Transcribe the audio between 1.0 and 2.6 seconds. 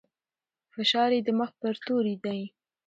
يې د مخ پر توري دی.